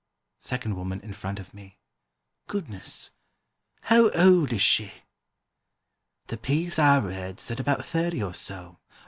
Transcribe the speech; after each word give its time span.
Second 0.39 0.75
Woman 0.77 0.99
in 1.01 1.13
Front 1.13 1.37
of 1.39 1.53
Me: 1.53 1.77
"Goodness! 2.47 3.11
How 3.83 4.09
old 4.13 4.51
is 4.51 4.63
she?" 4.63 4.91
"The 6.25 6.37
piece 6.37 6.79
I 6.79 6.97
read 6.97 7.39
said 7.39 7.59
about 7.59 7.85
thirty 7.85 8.23
or 8.23 8.33
so...." 8.33 8.79